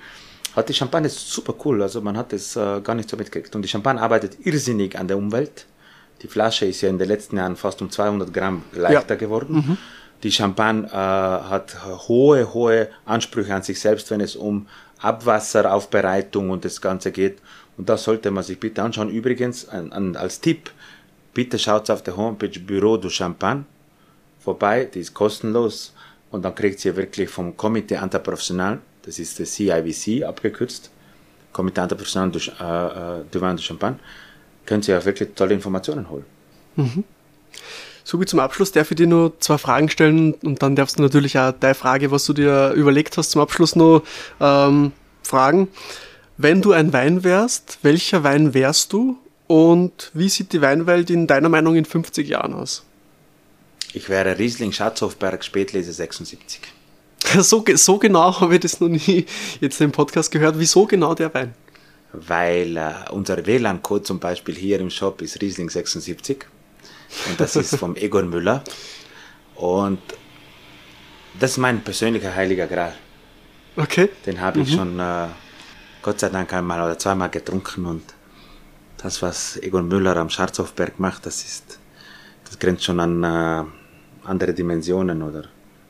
[0.55, 3.55] hat die Champagne ist super cool, also man hat es äh, gar nicht so mitgekriegt.
[3.55, 5.65] Und die Champagne arbeitet irrsinnig an der Umwelt.
[6.21, 9.19] Die Flasche ist ja in den letzten Jahren fast um 200 Gramm leichter ja.
[9.19, 9.55] geworden.
[9.55, 9.77] Mhm.
[10.23, 11.75] Die Champagne äh, hat
[12.07, 14.67] hohe, hohe Ansprüche an sich selbst, wenn es um
[14.99, 17.39] Abwasseraufbereitung und das Ganze geht.
[17.77, 19.09] Und das sollte man sich bitte anschauen.
[19.09, 20.71] Übrigens, an, an, als Tipp,
[21.33, 23.65] bitte schaut auf der Homepage Bureau du Champagne
[24.39, 25.93] vorbei, die ist kostenlos
[26.31, 30.89] und dann kriegt ihr wirklich vom Comité Interprofessionnel das ist der CIVC abgekürzt,
[31.53, 33.99] Comité Interprofessionnel du, äh, du Vin de Champagne,
[34.65, 36.25] können Sie ja wirklich tolle Informationen holen.
[36.75, 37.03] Mhm.
[38.07, 41.01] So wie zum Abschluss darf ich dir nur zwei Fragen stellen und dann darfst du
[41.01, 44.03] natürlich auch deine Frage, was du dir überlegt hast, zum Abschluss noch
[44.39, 44.91] ähm,
[45.23, 45.69] fragen.
[46.37, 51.25] Wenn du ein Wein wärst, welcher Wein wärst du und wie sieht die Weinwelt in
[51.25, 52.83] deiner Meinung in 50 Jahren aus?
[53.91, 56.61] Ich wäre Riesling Schatzhofberg Spätlese 76.
[57.39, 59.25] So, so genau habe ich das noch nie
[59.59, 60.59] jetzt im Podcast gehört.
[60.59, 61.55] Wieso genau der Wein?
[62.13, 66.45] Weil äh, unser WLAN-Code zum Beispiel hier im Shop ist Riesling 76
[67.29, 68.63] und das ist vom Egon Müller
[69.55, 69.99] und
[71.39, 72.93] das ist mein persönlicher heiliger Gral.
[73.75, 74.09] Okay.
[74.25, 74.75] Den habe ich mhm.
[74.75, 75.27] schon äh,
[76.01, 78.03] Gott sei Dank einmal oder zweimal getrunken und
[78.97, 81.79] das, was Egon Müller am Scharzhofberg macht, das ist,
[82.45, 83.63] das grenzt schon an äh,
[84.27, 85.45] andere Dimensionen oder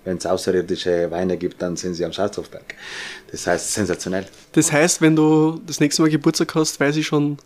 [0.05, 2.75] wenn es außerirdische Weine gibt, dann sind sie am Salzhofberg.
[3.31, 4.25] Das heißt, sensationell.
[4.51, 7.37] Das heißt, wenn du das nächste Mal Geburtstag hast, weiß ich schon.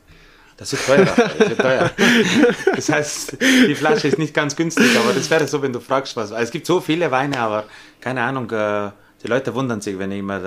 [0.60, 1.06] Das ist teuer.
[1.06, 1.90] Das, wird teuer.
[2.76, 6.18] das heißt, die Flasche ist nicht ganz günstig, aber das wäre so, wenn du fragst,
[6.18, 6.32] was.
[6.32, 7.64] Es gibt so viele Weine, aber
[8.02, 8.52] keine Ahnung.
[8.52, 8.92] Äh,
[9.24, 10.44] die Leute wundern sich, wenn ich immer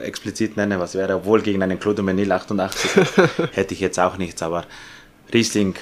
[0.00, 2.90] äh, explizit nenne, was wäre, obwohl gegen einen Claude Menil 88
[3.52, 4.64] hätte ich jetzt auch nichts, aber
[5.32, 5.74] Riesling,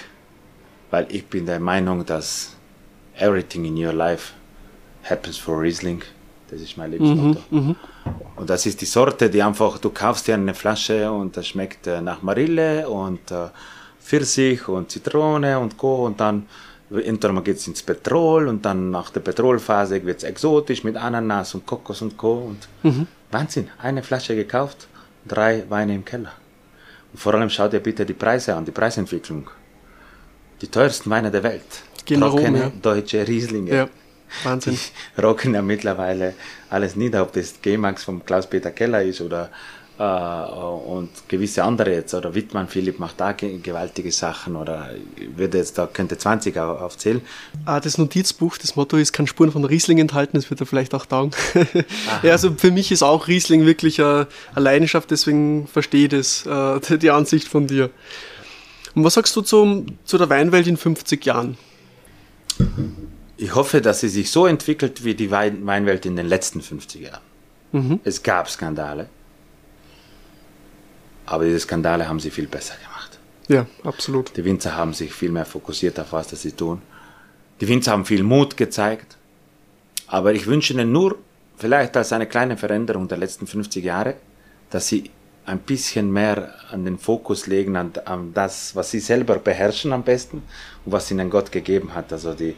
[0.91, 2.57] weil ich bin der Meinung, dass
[3.19, 4.33] everything in your life
[5.05, 6.03] happens for Riesling.
[6.55, 7.41] Das ist mein Lebensmotto.
[7.51, 7.77] Mhm, mhm,
[8.37, 11.89] und das ist die Sorte, die einfach, du kaufst dir eine Flasche und das schmeckt
[11.89, 13.49] äh, nach Marille und äh,
[14.01, 16.07] Pfirsich und Zitrone und Co.
[16.07, 16.47] Und dann
[16.91, 21.57] entweder geht es ins Petrol und dann nach der Petrolphase wird es exotisch mit Ananas
[21.57, 22.35] und Kokos und Co.
[22.35, 23.09] Und mhm.
[23.33, 24.87] Wahnsinn, eine Flasche gekauft,
[25.27, 26.35] drei Weine im Keller.
[27.13, 29.51] Und vor allem schaut ihr bitte die Preise an, die Preisentwicklung.
[30.61, 31.83] Die teuersten Weine der Welt.
[32.05, 32.73] Gehen Trockene rum, ja.
[32.81, 33.75] deutsche Rieslinge.
[33.75, 33.89] Ja.
[34.43, 34.79] Wahnsinn.
[35.17, 36.35] Die rocken ja mittlerweile
[36.71, 39.51] alles nieder, ob das G-Max vom Klaus-Peter Keller ist oder
[39.99, 44.91] äh, und gewisse andere jetzt, oder Wittmann Philipp macht da gewaltige Sachen oder
[45.37, 47.21] würde jetzt da könnte 20 aufzählen.
[47.65, 50.95] Ah, das Notizbuch, das Motto ist, kann Spuren von Riesling enthalten, das wird er vielleicht
[50.95, 51.31] auch taugen.
[52.23, 56.47] ja, also für mich ist auch Riesling wirklich eine, eine Leidenschaft, deswegen verstehe ich das,
[56.47, 57.91] äh, die Ansicht von dir.
[58.97, 61.57] Und was sagst du zum, zu der Weinwelt in 50 Jahren?
[63.45, 67.21] Ich hoffe, dass sie sich so entwickelt wie die Weinwelt in den letzten 50 Jahren.
[67.73, 68.01] Mhm.
[68.03, 69.07] Es gab Skandale,
[71.27, 73.19] aber diese Skandale haben sie viel besser gemacht.
[73.49, 74.35] Ja, absolut.
[74.35, 76.81] Die Winzer haben sich viel mehr fokussiert auf was sie tun.
[77.61, 79.19] Die Winzer haben viel Mut gezeigt.
[80.07, 81.19] Aber ich wünsche ihnen nur,
[81.59, 84.15] vielleicht als eine kleine Veränderung der letzten 50 Jahre,
[84.71, 85.11] dass sie
[85.45, 90.03] ein bisschen mehr an den Fokus legen, an, an das, was sie selber beherrschen am
[90.03, 90.43] besten
[90.87, 92.11] und was ihnen Gott gegeben hat.
[92.11, 92.55] Also die,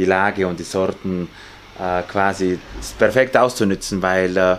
[0.00, 1.28] die Lage und die Sorten
[1.78, 2.58] äh, quasi
[2.98, 4.56] perfekt auszunützen, weil äh,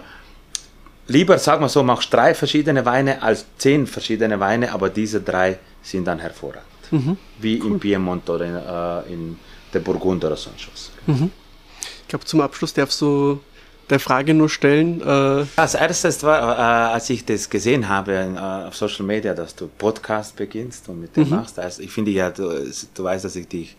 [1.07, 5.57] lieber, sagen wir so, machst drei verschiedene Weine als zehn verschiedene Weine, aber diese drei
[5.81, 6.65] sind dann hervorragend.
[6.91, 7.17] Mhm.
[7.39, 7.71] Wie cool.
[7.71, 9.39] in Piemont oder in, äh, in
[9.73, 10.91] der Burgund oder sonst was.
[11.07, 11.31] Mhm.
[12.01, 13.39] Ich glaube, zum Abschluss darfst du
[13.89, 15.01] der Frage nur stellen.
[15.01, 19.55] Äh als erstes war, äh, als ich das gesehen habe äh, auf Social Media, dass
[19.55, 21.35] du Podcast beginnst und mit dem mhm.
[21.35, 21.59] machst.
[21.59, 23.75] Also ich finde ja, du, du, weißt, dass ich dich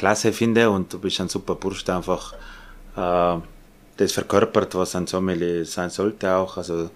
[0.00, 2.32] klasse finde und du bist ein super Bursch, der einfach
[2.96, 3.38] äh,
[3.98, 6.56] das verkörpert, was ein Sommelier sein sollte auch.
[6.56, 6.88] Also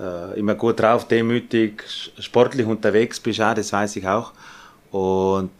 [0.00, 1.84] äh, immer gut drauf, demütig,
[2.18, 4.32] sportlich unterwegs bist, auch, das weiß ich auch.
[4.90, 5.52] Und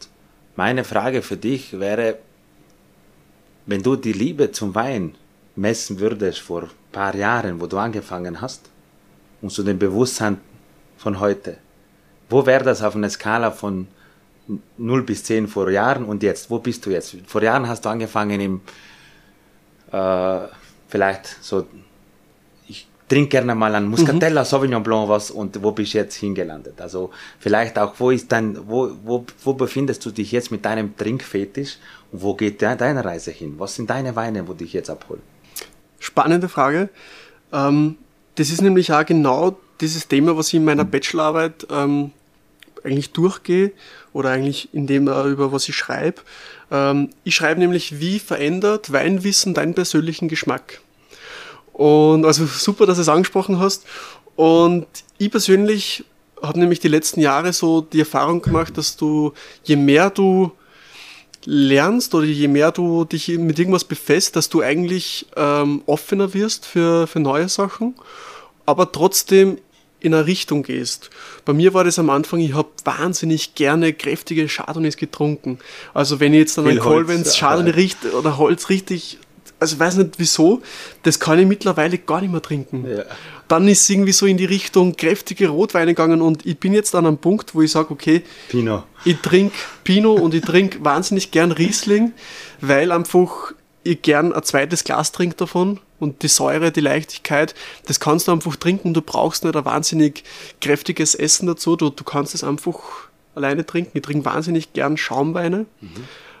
[0.57, 2.17] meine Frage für dich wäre,
[3.65, 5.15] wenn du die Liebe zum Wein
[5.55, 8.69] messen würdest vor ein paar Jahren, wo du angefangen hast,
[9.41, 10.41] und zu dem Bewusstsein
[10.97, 11.57] von heute,
[12.29, 13.87] wo wäre das auf einer Skala von
[14.77, 16.49] 0 bis 10 vor Jahren und jetzt?
[16.49, 17.15] Wo bist du jetzt?
[17.27, 18.61] Vor Jahren hast du angefangen im,
[19.91, 20.47] äh,
[20.87, 21.65] vielleicht so,
[22.67, 24.45] ich trinke gerne mal ein Muscatella, mhm.
[24.45, 26.81] Sauvignon Blanc was und wo bist du jetzt hingelandet?
[26.81, 30.95] Also vielleicht auch, wo ist dein, wo, wo, wo befindest du dich jetzt mit deinem
[30.97, 31.77] Trinkfetisch
[32.11, 33.55] und wo geht deine Reise hin?
[33.57, 35.21] Was sind deine Weine, wo dich jetzt abholen?
[35.99, 36.89] Spannende Frage.
[37.53, 37.97] Ähm,
[38.35, 42.11] das ist nämlich auch genau dieses Thema, was ich in meiner Bachelorarbeit ähm,
[42.83, 43.71] eigentlich durchgehe
[44.11, 46.21] oder eigentlich in dem äh, über was ich schreibe.
[46.71, 50.81] Ähm, ich schreibe nämlich, wie verändert Weinwissen deinen persönlichen Geschmack?
[51.71, 53.85] Und also super, dass du es angesprochen hast.
[54.35, 54.85] Und
[55.17, 56.05] ich persönlich
[56.41, 60.51] habe nämlich die letzten Jahre so die Erfahrung gemacht, dass du, je mehr du
[61.45, 66.65] lernst oder je mehr du dich mit irgendwas befasst, dass du eigentlich ähm, offener wirst
[66.65, 67.95] für, für neue Sachen,
[68.65, 69.57] aber trotzdem
[70.03, 71.09] in eine Richtung gehst.
[71.45, 75.59] Bei mir war das am Anfang, ich habe wahnsinnig gerne kräftige Chardonnays getrunken.
[75.93, 79.17] Also wenn ich jetzt dann ein Colvins Chardonnay riecht oder Holz richtig,
[79.59, 80.61] also ich weiß nicht wieso,
[81.03, 82.85] das kann ich mittlerweile gar nicht mehr trinken.
[82.85, 83.05] Ja.
[83.47, 86.93] Dann ist es irgendwie so in die Richtung kräftige Rotweine gegangen und ich bin jetzt
[86.95, 88.83] an einem Punkt, wo ich sage, okay, Pinot.
[89.05, 92.11] ich trinke Pinot und ich trinke wahnsinnig gern Riesling,
[92.59, 93.53] weil einfach
[93.85, 97.55] ich gern ein zweites Glas trinke davon und die Säure, die Leichtigkeit,
[97.87, 98.93] das kannst du einfach trinken.
[98.93, 100.23] Du brauchst nicht ein wahnsinnig
[100.61, 101.75] kräftiges Essen dazu.
[101.75, 102.79] Du, du kannst es einfach
[103.35, 103.97] alleine trinken.
[103.97, 105.65] Ich trinke wahnsinnig gern Schaumweine.
[105.81, 105.89] Mhm.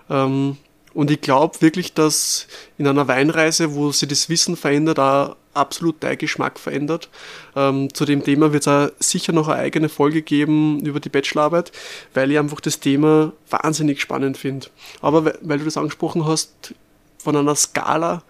[0.09, 0.57] Ähm,
[0.93, 2.47] und ich glaube wirklich, dass
[2.77, 7.09] in einer Weinreise, wo sich das Wissen verändert, auch absolut dein Geschmack verändert.
[7.55, 11.71] Ähm, zu dem Thema wird es sicher noch eine eigene Folge geben über die Bachelorarbeit,
[12.13, 14.67] weil ich einfach das Thema wahnsinnig spannend finde.
[15.01, 16.75] Aber weil du das angesprochen hast,
[17.23, 18.21] von einer Skala.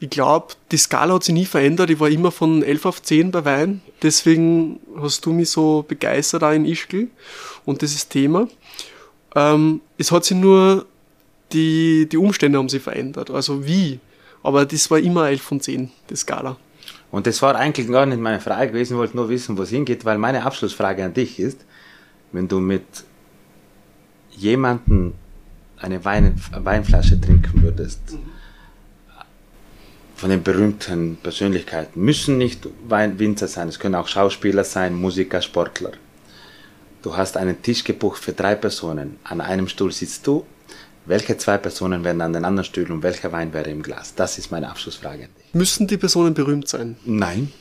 [0.00, 1.90] Ich glaube, die Skala hat sich nie verändert.
[1.90, 3.80] Ich war immer von 11 auf 10 bei Wein.
[4.02, 7.08] Deswegen hast du mich so begeistert auch in Ischgl
[7.64, 8.48] und dieses Thema.
[9.34, 10.86] Ähm, es hat sich nur
[11.52, 13.30] die, die Umstände haben sich verändert.
[13.30, 14.00] Also wie?
[14.42, 16.56] Aber das war immer 11 von 10, die Skala.
[17.10, 19.70] Und das war eigentlich gar nicht meine Frage gewesen, ich wollte nur wissen, wo es
[19.70, 21.64] hingeht, weil meine Abschlussfrage an dich ist,
[22.32, 22.84] wenn du mit
[24.32, 25.14] jemandem
[25.78, 28.18] eine Wein, Weinflasche trinken würdest,
[30.14, 35.92] von den berühmten Persönlichkeiten, müssen nicht Winzer sein, es können auch Schauspieler sein, Musiker, Sportler.
[37.02, 39.18] Du hast einen Tisch gebucht für drei Personen.
[39.24, 40.46] An einem Stuhl sitzt du.
[41.04, 44.14] Welche zwei Personen werden an den anderen Stühlen und welcher Wein wäre im Glas?
[44.14, 45.28] Das ist meine Abschlussfrage.
[45.52, 46.96] Müssen die Personen berühmt sein?
[47.04, 47.52] Nein.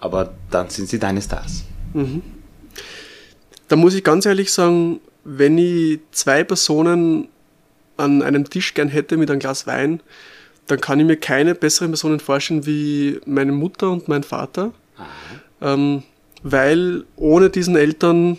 [0.00, 1.62] Aber dann sind sie deine Stars.
[1.94, 2.22] Mhm.
[3.68, 7.28] Da muss ich ganz ehrlich sagen, wenn ich zwei Personen
[7.96, 10.00] an einem Tisch gern hätte mit einem Glas Wein,
[10.68, 14.72] dann kann ich mir keine besseren Personen vorstellen wie meine Mutter und mein Vater.
[15.60, 16.02] Ähm,
[16.42, 18.38] weil ohne diesen Eltern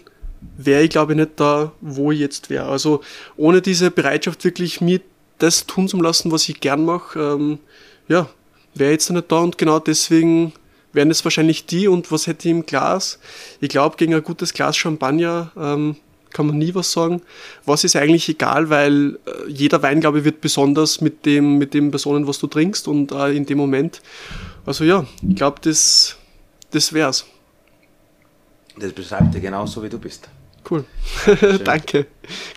[0.58, 2.70] wäre ich, glaube ich, nicht da, wo ich jetzt wäre.
[2.70, 3.02] Also
[3.36, 5.02] ohne diese Bereitschaft, wirklich mir
[5.38, 7.60] das tun zu lassen, was ich gern mache, ähm,
[8.08, 8.30] ja,
[8.74, 10.54] wäre jetzt nicht da und genau deswegen
[10.94, 13.20] wären es wahrscheinlich die und was hätte ich im Glas?
[13.60, 15.96] Ich glaube, gegen ein gutes Glas Champagner ähm,
[16.32, 17.22] kann man nie was sagen.
[17.66, 21.74] Was ist eigentlich egal, weil äh, jeder Wein, glaube ich, wird besonders mit dem, mit
[21.74, 24.02] den Personen, was du trinkst und äh, in dem Moment.
[24.66, 26.18] Also ja, ich glaube, das,
[26.72, 27.26] das wär's.
[28.78, 30.30] Das beschreibt dir genauso, wie du bist.
[30.70, 30.86] Cool.
[31.64, 32.08] danke.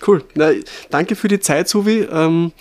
[0.07, 0.25] Cool.
[0.35, 0.51] Na,
[0.91, 2.07] danke für die Zeit, Suvi.
[2.11, 2.53] Ähm,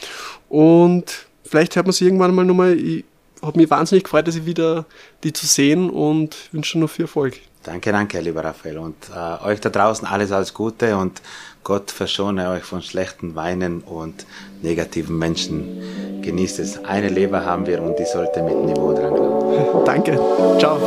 [0.50, 2.78] und vielleicht hört man sich irgendwann mal nochmal.
[2.78, 3.06] Ich
[3.42, 4.86] habe mich wahnsinnig gefreut, dass ich wieder
[5.24, 7.40] die zu sehen und wünsche noch viel Erfolg.
[7.64, 8.78] Danke, danke, lieber Raphael.
[8.80, 11.22] Und äh, euch da draußen alles, alles Gute und
[11.64, 14.26] Gott verschone euch von schlechten Weinen und
[14.64, 16.22] negativen Menschen.
[16.24, 16.84] Genießt es.
[16.86, 19.86] Eine Leber haben wir und die sollte mit Niveau dran bleiben.
[19.86, 20.20] Danke.
[20.58, 20.80] Ciao.